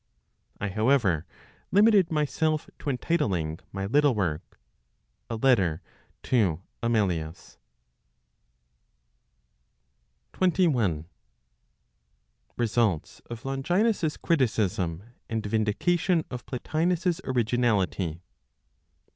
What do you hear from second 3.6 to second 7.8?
my little work, "A Letter to Amelius."